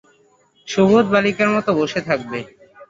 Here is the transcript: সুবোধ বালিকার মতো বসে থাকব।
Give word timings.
সুবোধ 0.67 1.05
বালিকার 1.13 1.49
মতো 1.55 1.71
বসে 1.79 1.99
থাকব। 2.07 2.31